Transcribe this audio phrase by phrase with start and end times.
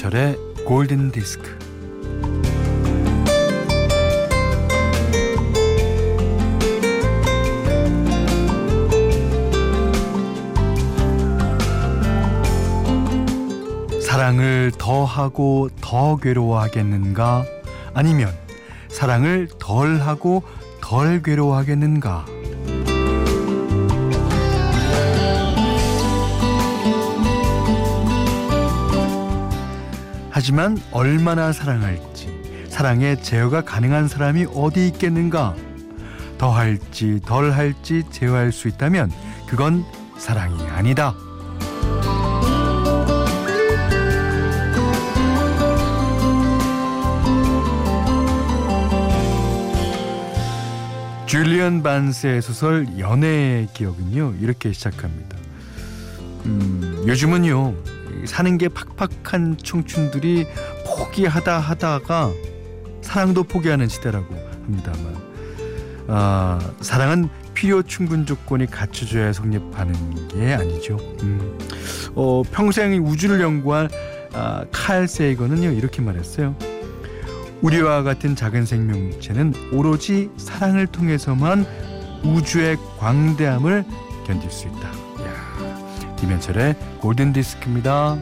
[0.00, 1.58] 김현철의 골든 디스크.
[14.00, 17.44] 사랑을 더 하고 더 괴로워하겠는가?
[17.92, 18.32] 아니면
[18.88, 20.42] 사랑을 덜 하고
[20.80, 22.39] 덜 괴로워하겠는가?
[30.40, 35.54] 하지만 얼마나 사랑할지 사랑에 제어가 가능한 사람이 어디 있겠는가?
[36.38, 39.12] 더 할지 덜 할지 제어할 수 있다면
[39.46, 39.84] 그건
[40.16, 41.14] 사랑이 아니다.
[51.26, 55.36] 줄리언 반스의 소설 연애의 기억은요 이렇게 시작합니다.
[56.46, 60.46] 음, 요즘은요 사는 게 팍팍한 청춘들이
[60.86, 62.30] 포기하다 하다가
[63.02, 65.16] 사랑도 포기하는 시대라고 합니다만
[66.08, 70.96] 아, 사랑은 필요 충분 조건이 갖춰져야 성립하는 게 아니죠.
[71.22, 71.58] 음,
[72.14, 73.88] 어, 평생 우주를 연구한
[74.32, 76.56] 아, 칼 세이거는요 이렇게 말했어요.
[77.62, 81.66] 우리와 같은 작은 생명체는 오로지 사랑을 통해서만
[82.24, 83.84] 우주의 광대함을
[84.26, 85.09] 견딜 수 있다.
[86.20, 88.18] 야, 김현철의 골든 디스크입니다.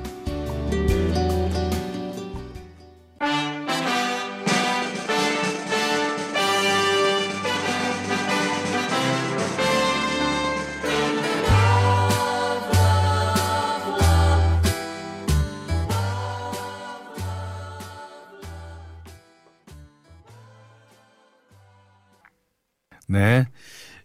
[23.11, 23.47] 네.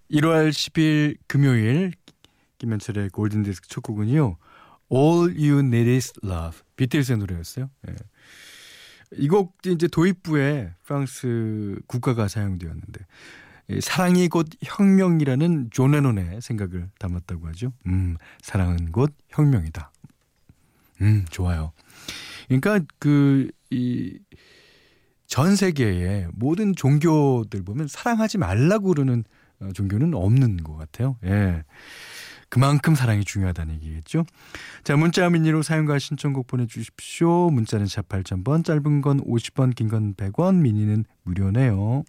[0.10, 1.92] 1월 10일 금요일
[2.68, 4.38] 김현철의 골든디스크 첫 곡은요.
[4.90, 6.62] All You Need Is Love.
[6.78, 7.70] 비틀스의 노래였어요.
[7.90, 7.96] 예.
[9.18, 13.06] 이곡 이제 도입부에 프랑스 국가가 사용되었는데
[13.82, 17.74] 사랑이 곧 혁명이라는 존 레논의 생각을 담았다고 하죠.
[17.88, 19.92] 음, 사랑은 곧 혁명이다.
[21.02, 21.74] 음, 좋아요.
[22.48, 24.20] 그러니까 그 이
[25.34, 29.24] 전 세계의 모든 종교들 보면 사랑하지 말라고 그러는
[29.60, 31.18] 어, 종교는 없는 것 같아요.
[31.24, 31.64] 예.
[32.54, 34.26] 그만큼 사랑이 중요하다는 얘기겠죠.
[34.84, 37.50] 자, 문자 미니로 사용과 신청곡 보내주십시오.
[37.50, 42.04] 문자는 샵 8000번, 짧은 건 50원, 긴 건 100원, 미니는 무료네요.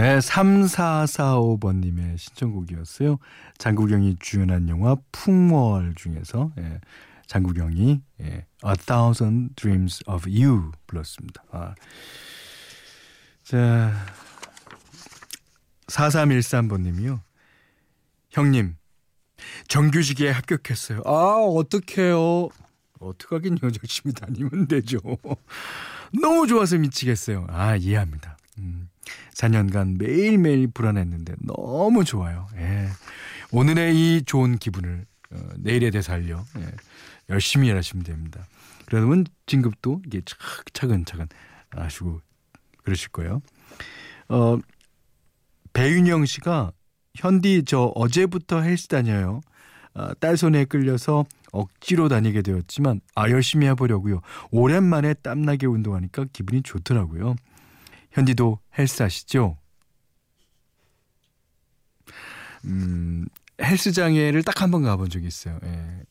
[0.00, 3.18] 네, 3445번님의 신청곡이었어요.
[3.58, 6.80] 장국영이 주연한 영화 풍월 중에서 예,
[7.26, 11.44] 장국영이 예, A Thousand Dreams of You 불렀습니다.
[11.50, 11.74] 아.
[13.42, 13.92] 자,
[15.88, 17.20] 4313번님이요.
[18.30, 18.76] 형님,
[19.68, 21.02] 정규직에 합격했어요.
[21.04, 22.48] 아, 어떡해요.
[23.00, 24.98] 어떡하긴 열심히 다니면 되죠.
[26.18, 27.46] 너무 좋아서 미치겠어요.
[27.50, 28.38] 아, 이해합니다.
[28.56, 28.89] 음.
[29.40, 32.46] 4년간 매일매일 불안했는데 너무 좋아요.
[32.56, 32.88] 예.
[33.52, 36.66] 오늘의 이 좋은 기분을 어, 내일에 되살려 예.
[37.30, 38.44] 열심히 일하시면 됩니다.
[38.86, 40.20] 그러면 진급도 이게
[40.72, 41.28] 차근차근
[41.70, 42.20] 하시고
[42.84, 43.40] 그러실 거예요.
[44.28, 44.58] 어,
[45.72, 46.72] 배윤영 씨가
[47.14, 49.40] 현디 저 어제부터 헬스 다녀요.
[49.94, 54.20] 아, 딸 손에 끌려서 억지로 다니게 되었지만 아 열심히 해보려고요.
[54.50, 57.34] 오랜만에 땀나게 운동하니까 기분이 좋더라고요.
[58.12, 59.58] 현디도 헬스 하시죠?
[62.64, 63.26] 음,
[63.60, 65.58] 헬스장에를 딱 한 번 가본 적이 있어요.
[65.64, 66.02] 예.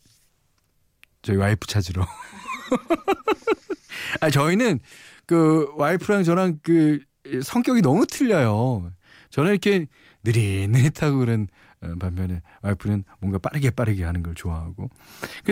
[1.21, 2.05] 저희 와이프 찾으러.
[4.21, 4.79] 아, 저희는
[5.25, 6.99] 그 와이프랑 저랑 그
[7.43, 8.91] 성격이 너무 틀려요.
[9.29, 9.85] 저는 이렇게
[10.23, 11.47] 느릿느릿하고 그런
[11.81, 14.89] 어, 반면에 wife는 뭔가 빠르게 빠르게 하는 걸 좋아하고.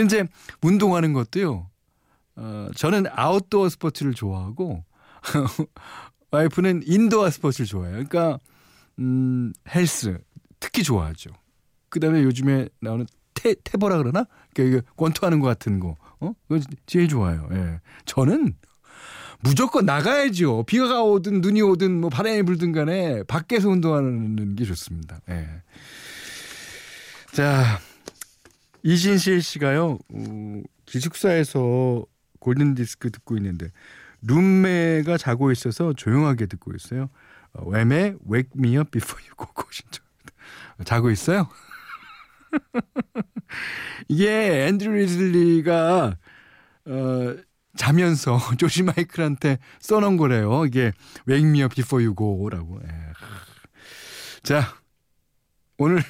[0.03, 0.25] 이제
[0.61, 1.69] 운동하는 것도요.
[2.37, 4.83] 어, 저는 아웃도어 스포츠를 좋아하고
[6.37, 7.93] wife는 indoor 스포츠를 좋아해요.
[7.93, 8.39] 그러니까
[8.99, 10.19] 음, 헬스
[10.59, 11.31] 특히 좋아하죠.
[11.89, 14.25] 그다음에 요즘에 나오는 테, 태보라 그러나?
[14.53, 15.95] 그러니까 권투하는 것 같은 거.
[16.19, 16.33] 어?
[16.47, 17.47] 그거 제일 좋아요.
[17.51, 17.79] 예.
[18.05, 18.55] 저는
[19.39, 20.63] 무조건 나가야죠.
[20.63, 25.21] 비가 오든 눈이 오든 뭐 바람이 불든 간에 밖에서 운동하는 게 좋습니다.
[25.29, 25.47] 예.
[27.33, 27.79] 자,
[28.81, 29.99] 이진실 씨가요.
[30.13, 32.05] 어, 기숙사에서
[32.39, 33.71] 골든 디스크 듣고 있는데
[34.21, 37.09] 룸메가 자고 있어서 조용하게 듣고 있어요.
[37.53, 40.03] 어, 웸의 Wake Me Up Before You Go Go 신청합니다.
[40.85, 41.49] 자고 있어요?
[44.07, 46.17] 이게 앤드류 리즐리가
[46.85, 47.35] 어,
[47.75, 50.65] 자면서 조지 마이클한테 써놓은 거래요.
[50.65, 50.91] 이게
[51.27, 52.79] Wake Me Up Before You Go라고.
[52.83, 52.89] 예.
[54.43, 54.73] 자,
[55.77, 56.01] 오늘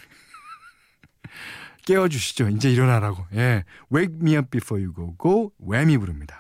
[1.86, 2.50] 깨워주시죠.
[2.50, 3.25] 이제 일어나라고.
[3.33, 3.63] 예.
[3.94, 6.37] Wake Me Up Before You Go Go 웸이 부릅니다.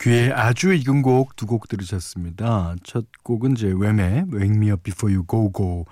[0.00, 2.76] 귀에 아주 익은 곡 두 곡 들으셨습니다.
[2.82, 5.84] 첫 곡은 이제 웸의 Wake Me Up Before You Go Go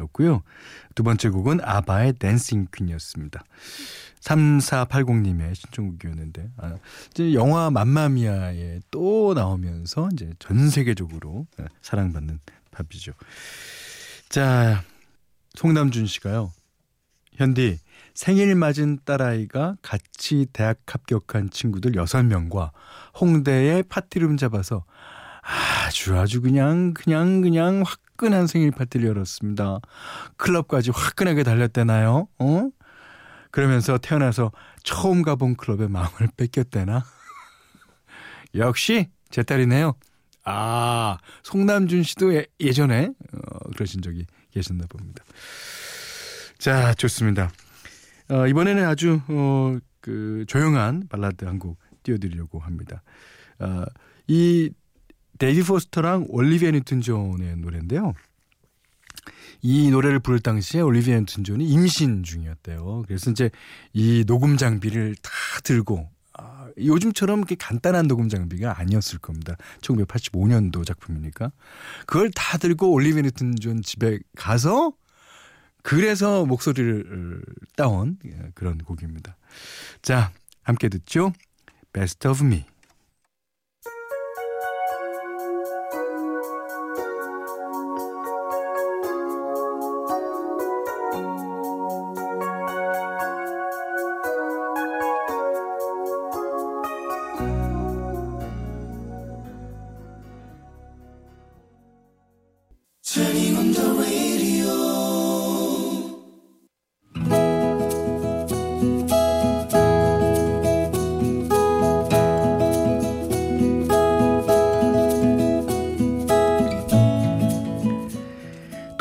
[0.00, 0.42] 였고요.
[0.94, 3.44] 두 번째 곡은 아바의 댄싱 퀸이었습니다.
[4.20, 6.74] 3480님의 신청곡이었는데 아,
[7.10, 12.40] 이제 영화 맘마미아에 또 나오면서 이제 전 세계적으로 예, 사랑받는
[12.72, 13.12] 팝이죠.
[14.28, 14.82] 자,
[15.54, 16.52] 송남준 씨가요.
[17.34, 17.78] 현디
[18.14, 22.70] 생일 맞은 딸아이가 같이 대학 합격한 친구들 6명과
[23.20, 24.84] 홍대에 파티룸 잡아서
[25.42, 27.84] 아주 아주 그냥 그냥 그냥
[28.16, 29.80] 화끈한 생일 파티를 열었습니다.
[30.36, 32.28] 클럽까지 화끈하게 달렸대나요?
[32.38, 32.70] 어?
[33.50, 34.52] 그러면서 태어나서
[34.82, 37.04] 처음 가본 클럽에 마음을 뺏겼대나?
[38.54, 39.94] 역시 제 딸이네요.
[40.44, 45.22] 아, 송남준 씨도 예, 예전에 어, 그러신 적이 계셨나 봅니다.
[46.58, 47.50] 자, 좋습니다.
[48.30, 53.02] 어, 이번에는 아주 어, 그 조용한 발라드 한 곡 띄워드리려고 합니다.
[53.58, 53.84] 어,
[54.28, 54.70] 이
[55.38, 58.14] 데이빗 포스터랑 올리비아 뉴튼 존의 노래인데요.
[59.62, 63.04] 이 노래를 부를 당시에 올리비아 뉴튼 존이 임신 중이었대요.
[63.06, 63.50] 그래서 이제
[63.92, 65.30] 이 녹음 장비를 다
[65.64, 69.56] 들고 아, 요즘처럼 이렇게 간단한 녹음 장비가 아니었을 겁니다.
[69.80, 71.50] 1985년도 작품이니까
[72.06, 74.92] 그걸 다 들고 올리비아 뉴튼 존 집에 가서
[75.82, 77.42] 그래서 목소리를
[77.76, 78.18] 따온
[78.54, 79.36] 그런 곡입니다.
[80.02, 81.32] 자, 함께 듣죠.
[81.92, 82.64] Best of Me.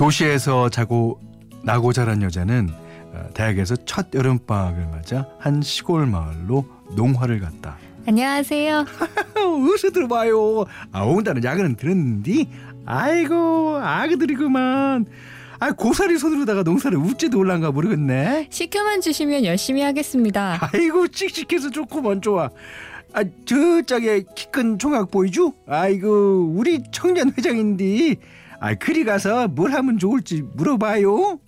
[0.06, 1.20] 도시에서 자고
[1.64, 2.70] 나고 자란 여자는
[3.12, 6.64] 어, 대학에서 첫 여름방학을 맞아 한 시골 마을로
[6.96, 7.76] 농화를 갔다.
[8.06, 8.86] 안녕하세요.
[9.74, 10.66] 어서 들어봐요.
[10.92, 12.46] 아, 온다는 야근은 들었는데,
[12.86, 15.08] 아이고, 아그들이구만.
[15.58, 18.50] 아, 고사리 손으로다가 농사를 우째도 올란가 모르겠네.
[18.52, 20.70] 시켜만 주시면 열심히 하겠습니다.
[20.72, 22.52] 아이고, 씩씩해서 좋구먼, 좋아.
[23.14, 25.56] 아, 저 짝에 키큰 총각 보이죠?
[25.68, 28.18] 아이고, 우리 청년 회장인데,
[28.66, 31.40] 아, 그리 가서 뭘 하면 좋을지 물어봐요.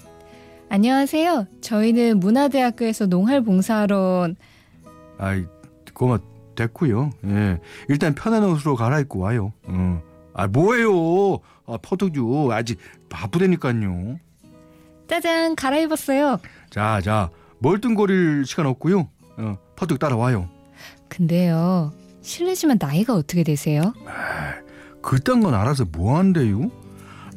[0.69, 1.47] 안녕하세요.
[1.61, 4.29] 저희는 문화대학교에서 농활 봉사하러
[5.17, 5.45] 아이,
[5.95, 6.19] 고마
[6.55, 7.09] 됐고요.
[7.25, 7.59] 예,
[7.89, 9.51] 일단 편한 옷으로 갈아입고 와요.
[9.63, 9.99] 어.
[10.35, 11.39] 아, 뭐예요?
[11.65, 12.77] 아, 퍼득유 아직
[13.09, 14.19] 바쁘다니까요.
[15.07, 16.37] 짜잔 갈아입었어요.
[16.69, 19.07] 자, 자, 멀뚱거릴 시간 없고요.
[19.37, 20.47] 어, 퍼득 따라와요.
[21.09, 21.91] 근데요.
[22.21, 23.95] 실례지만 나이가 어떻게 되세요?
[24.05, 24.53] 아,
[25.01, 26.69] 그딴 건 알아서 뭐 한대요?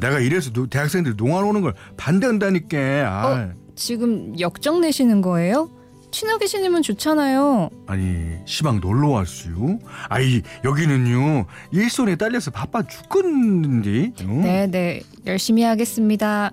[0.00, 2.78] 내가 이래서 노, 대학생들 농활 오는 걸 반대한다니까.
[2.78, 3.26] 아.
[3.26, 5.70] 어, 지금 역정 내시는 거예요?
[6.10, 7.70] 친하게 지내면 좋잖아요.
[7.86, 9.78] 아니 시방 놀러 왔슈.
[10.08, 14.24] 아이 여기는요 일손에 딸려서 바빠 죽겠는데.
[14.24, 14.32] 어?
[14.42, 16.50] 네네 열심히 하겠습니다.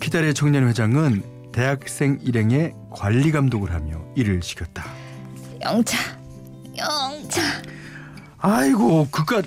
[0.00, 4.84] 키다리 청년 회장은 대학생 일행의 관리 감독을 하며 일을 시켰다.
[5.62, 5.96] 영차,
[6.76, 7.40] 영차.
[8.38, 9.44] 아이고 그깟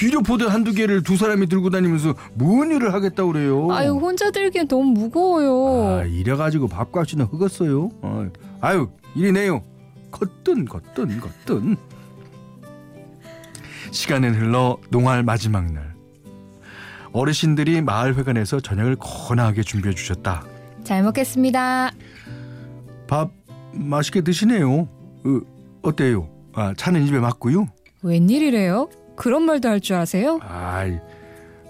[0.00, 3.70] 비료 포대 한두 개를 두 사람이 들고 다니면서 뭔 일을 하겠다고 그래요.
[3.70, 5.98] 아유 혼자 들기엔 너무 무거워요.
[5.98, 7.90] 아, 이래가지고 밥값이나 흑었어요.
[8.00, 8.26] 어.
[8.62, 9.62] 아유 이리 내요.
[10.10, 11.76] 걷든 걷든 걷든.
[13.90, 15.92] 시간은 흘러 농활 마지막 날.
[17.12, 20.44] 어르신들이 마을 회관에서 저녁을 거나하게 준비해 주셨다.
[20.82, 21.90] 잘 먹겠습니다.
[23.06, 23.32] 밥
[23.74, 24.88] 맛있게 드시네요.
[25.26, 25.40] 어,
[25.82, 26.30] 어때요?
[26.54, 27.66] 아, 차는 입에 맞고요.
[28.02, 28.88] 웬일이래요?
[29.20, 30.40] 그런 말도 할 줄 아세요?
[30.42, 30.98] 아이,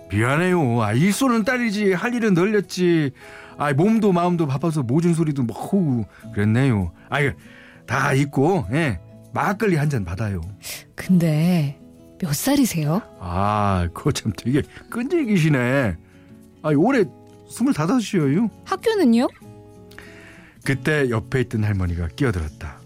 [0.08, 0.82] 미안해요.
[0.82, 3.10] 아, 일손은 딸이지 할 일은 널렸지.
[3.58, 6.92] 아, 몸도 마음도 바빠서 모진 소리도 막 하고 그랬네요.
[7.08, 7.18] 아,
[7.86, 9.00] 다 있고, 예.
[9.34, 10.40] 막걸리 한 잔 받아요.
[10.94, 11.76] 근데
[12.20, 13.02] 몇 살이세요?
[13.18, 15.96] 아, 그거 참 되게 끈질기시네.
[16.62, 17.04] 아, 올해
[17.50, 18.48] 스물다섯이에요.
[18.64, 19.26] 학교는요?
[20.64, 22.79] 그때 옆에 있던 할머니가 끼어들었다.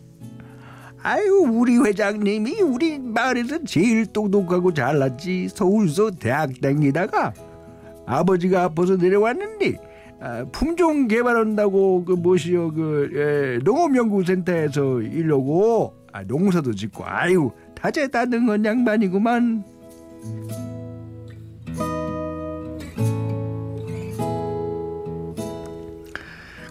[1.04, 7.34] 아유 우리 회장님이 우리 마을에서 제일 똑똑하고 잘났지 서울서 대학 다니다가
[8.06, 9.76] 아버지가 아파서 내려왔는데
[10.20, 19.62] 아, 품종 개발한다고 그 뭐시여 그 예, 농업연구센터에서 일하고 아, 농사도 짓고 아유 다재다능한 양반이구만.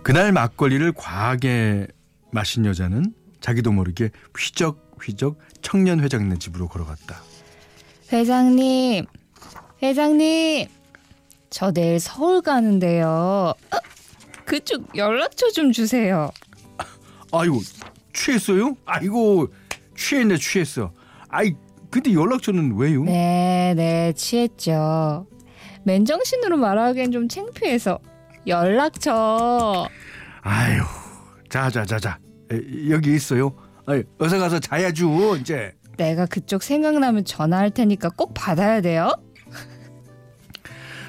[0.02, 1.88] 그날 막걸리를 과하게
[2.32, 3.13] 마신 여자는
[3.44, 4.10] 자기도 모르게
[4.40, 7.22] 휘적휘적 청년 회장네 집으로 걸어갔다.
[8.12, 9.06] 회장님,
[9.82, 10.68] 회장님,
[11.50, 13.54] 저 내일 서울 가는데요.
[13.72, 13.78] 어,
[14.46, 16.32] 그쪽 연락처 좀 주세요.
[17.34, 17.60] 아이고
[18.14, 18.78] 취했어요?
[18.86, 19.48] 아이고
[19.98, 20.94] 취했네 취했어.
[21.28, 21.54] 아이
[21.92, 23.04] 근데 연락처는 왜요?
[23.04, 25.28] 네, 네, 취했죠.
[25.84, 28.00] 맨정신으로 말하기엔 좀 창피해서
[28.48, 29.90] 연락처.
[30.42, 30.82] 아유,
[31.50, 32.20] 자자자자
[32.89, 33.53] 여기 있어요.
[33.86, 35.74] 아유, 어서 가서 자야죠 이제.
[35.98, 39.12] 내가 그쪽 생각나면 전화할 테니까 꼭 받아야 돼요.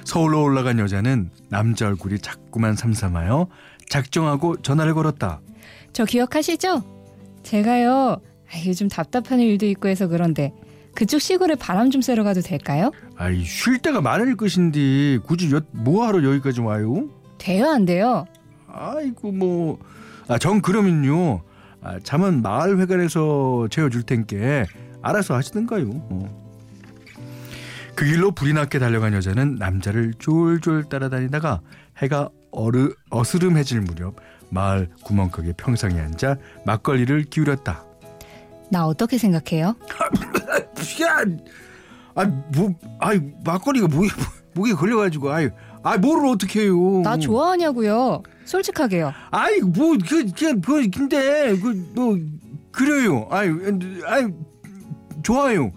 [0.04, 3.48] 서울로 올라간 여자는 남자 얼굴이 자꾸만 삼삼하여
[3.88, 5.40] 작정하고 전화를 걸었다.
[5.92, 6.82] 저 기억하시죠?
[7.42, 8.20] 제가요.
[8.20, 10.52] 아, 요즘 답답한 일도 있고 해서 그런데
[10.94, 12.92] 그쪽 시골에 바람 좀 쐬러 가도 될까요?
[13.16, 17.08] 아이 쉴 데가 많을 것인데 굳이 여, 뭐하러 여기까지 와요?
[17.38, 18.26] 돼요 안 돼요?
[18.68, 19.78] 아이고 뭐,
[20.28, 21.42] 아, 전 그러면요.
[21.82, 24.64] 아, 잠은 마을 회관에서 재워줄 텐께
[25.02, 25.86] 알아서 하시든가요.
[25.90, 26.44] 어.
[27.94, 31.60] 그 길로 불이 났게 달려간 여자는 남자를 쫄쫄 따라다니다가
[31.98, 34.16] 해가 어르, 어스름해질 무렵
[34.48, 37.84] 마을 구멍가게 평상에 앉아 막걸리를 기울였다.
[38.70, 39.76] 나 어떻게 생각해요?
[41.02, 41.24] 야,
[42.14, 43.10] 아, 뭐, 아,
[43.44, 44.08] 막걸리가 목에,
[44.54, 45.50] 목에 걸려가지고, 아유,
[45.82, 47.02] 아, 뭐를 어떻게 해요?
[47.02, 48.22] 나 좋아하냐고요.
[48.44, 49.12] 솔직하게요.
[49.30, 52.18] 아이, 뭐, 그, 그, 그, 근데, 그, 뭐,
[52.70, 53.26] 그래요.
[53.30, 53.60] 아유,
[54.06, 54.32] 아유,
[55.22, 55.72] 좋아요.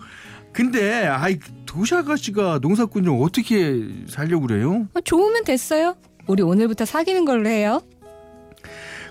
[0.51, 4.87] 근데, 아이, 도시 아가씨가 농사꾼 좀 어떻게 살려고 그래요?
[4.93, 5.95] 어, 좋으면 됐어요.
[6.25, 7.81] 우리 오늘부터 사귀는 걸로 해요.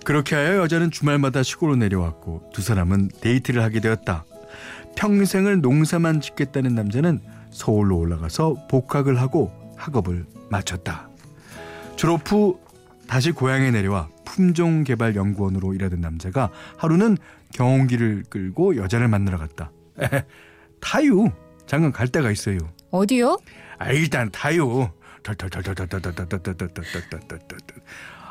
[0.04, 4.24] 그렇게 하여 여자는 주말마다 시골로 내려왔고 두 사람은 데이트를 하게 되었다.
[4.96, 7.20] 평생을 농사만 짓겠다는 남자는
[7.50, 11.08] 서울로 올라가서 복학을 하고 학업을 마쳤다.
[11.96, 12.58] 졸업 후
[13.08, 17.16] 다시 고향에 내려와 품종개발연구원으로 일하던 남자가 하루는
[17.52, 19.70] 경운기를 끌고 여자를 만나러 갔다.
[20.80, 21.32] 타요.
[21.66, 22.58] 잠깐 갈 데가 있어요.
[22.90, 23.38] 어디요?
[23.78, 24.92] 아 일단 타요.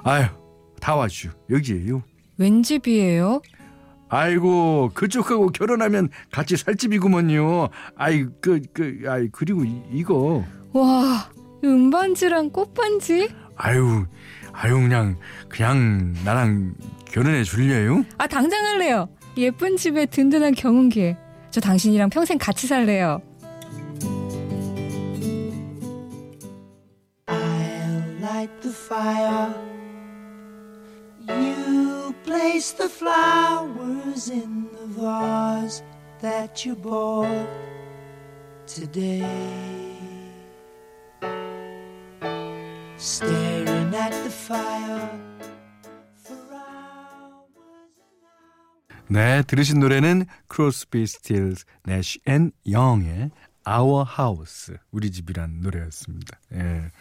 [0.03, 0.25] 아유
[0.79, 1.29] 다 왔슈.
[1.49, 2.03] 여기에요.
[2.37, 3.41] 웬 집이에요?
[4.07, 7.69] 아이고 그쪽하고 결혼하면 같이 살 집이구먼요.
[7.95, 11.29] 아이 그그 그, 아이 그리고 이, 이거 와
[11.63, 13.29] 은반지랑 꽃반지?
[13.55, 14.05] 아유
[14.57, 15.17] 아유 그냥
[15.49, 18.05] 그냥 나랑 결혼해 줄래요?
[18.17, 19.09] 아 당장 할래요.
[19.37, 21.17] 예쁜 집에 든든한 경운기에
[21.51, 23.21] 저 당신이랑 평생 같이 살래요.
[27.27, 29.53] I'll light the fire.
[31.27, 35.83] You place the flowers in the vase
[36.21, 37.47] that you bought
[38.65, 39.25] today.
[42.97, 43.64] Staring
[49.07, 53.31] 네 들으신 노래는 크로스비 스틸스 내쉬 앤 영의
[53.67, 56.39] Our House 우리 집이란 노래였습니다.
[56.53, 56.91] 예.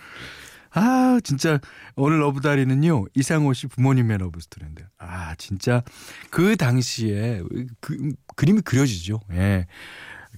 [0.71, 1.61] 아 진짜
[1.95, 5.83] 오늘 러브다리는요 이상호 씨 부모님의 러브 스토리인데 아 진짜
[6.31, 7.43] 그 당시에
[7.81, 9.21] 그, 그림이 그려지죠.
[9.33, 9.67] 예.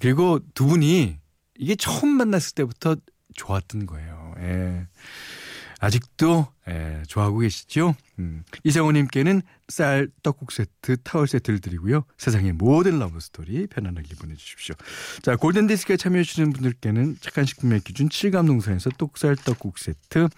[0.00, 1.18] 그리고 두 분이
[1.58, 2.96] 이게 처음 만났을 때부터
[3.34, 4.34] 좋았던 거예요.
[4.38, 4.86] 예.
[5.78, 7.94] 아직도 예, 좋아하고 계시죠?
[8.18, 8.42] 음.
[8.64, 12.04] 이상호님께는 쌀 떡국 세트, 타월 세트를 드리고요.
[12.18, 14.74] 세상의 모든 러브 스토리 편안하게 보내주십시오.
[15.22, 20.28] 자 골든 디스크에 참여해주시는 분들께는 착한 식품의 기준 칠갑농산에서 똑쌀 떡국 세트,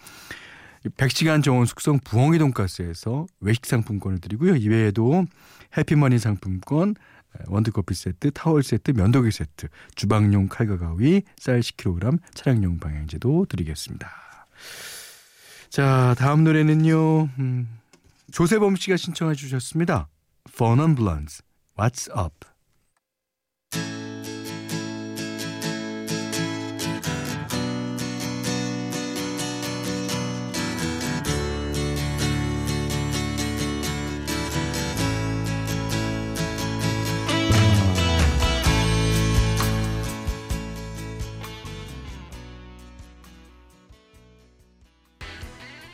[0.97, 4.57] 100시간 저온 숙성 부엉이 돈가스에서 외식 상품권을 드리고요.
[4.57, 5.27] 이외에도
[5.77, 6.95] 해피머니 상품권,
[7.47, 14.11] 원두커피 세트, 타월 세트, 면도기 세트, 주방용 칼과 가위, 쌀 10kg, 차량용 방향제도 드리겠습니다.
[15.71, 17.29] 자, 다음 노래는요.
[17.39, 17.69] 음,
[18.33, 20.09] 조세범 씨가 신청해 주셨습니다.
[20.49, 21.43] Fun on Blondes,
[21.77, 22.47] What's Up?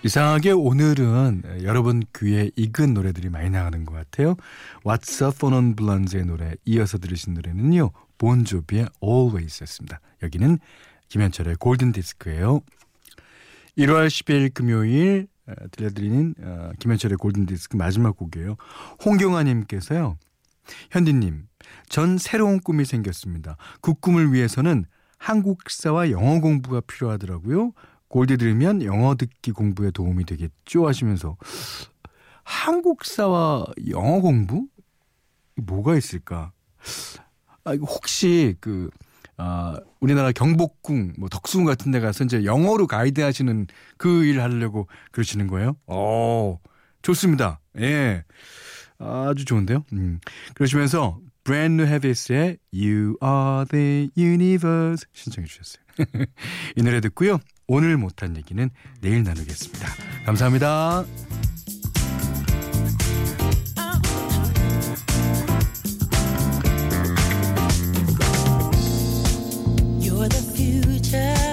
[0.05, 4.37] 이상하게 오늘은 여러분 귀에 익은 노래들이 많이 나가는 것 같아요.
[4.85, 7.91] What's Up on on Blonde의 노래 이어서 들으신 노래는요.
[8.19, 10.01] 본조비의 Always였습니다.
[10.23, 10.59] 여기는
[11.09, 12.61] 김현철의 골든 디스크예요.
[13.79, 18.57] 1월 10일 금요일 어, 들려드리는 어, 김현철의 골든 디스크 마지막 곡이에요.
[19.07, 20.19] 홍경아님께서요.
[20.91, 21.47] 현디님,
[21.89, 23.57] 전 새로운 꿈이 생겼습니다.
[23.81, 24.85] 그 꿈을 위해서는
[25.17, 27.73] 한국사와 영어 공부가 필요하더라고요.
[28.15, 31.37] 골디 들으면 영어 듣기 공부에 도움이 되겠죠 하시면서
[32.45, 34.69] 한국사와 영어 공부
[35.57, 36.53] 뭐가 있을까?
[37.65, 38.89] 아, 혹시 그
[39.37, 43.67] 아, 우리나라 경복궁, 뭐 덕수궁 같은 데 가서 이제 영어로 가이드 하시는
[43.97, 45.75] 그 일 하려고 그러시는 거예요?
[45.89, 46.61] 어,
[47.03, 47.59] 좋습니다.
[47.81, 48.23] 예.
[48.99, 49.83] 아주 좋은데요?
[49.93, 50.21] 음.
[50.55, 55.83] 그러시면서 Brand New Habits의 You Are the Universe 신청해 주셨어요.
[56.77, 57.41] 이 노래 듣고요.
[57.67, 59.89] 오늘 못한 얘기는 내일 나누겠습니다.
[60.27, 61.05] 감사합니다.
[70.55, 71.44] future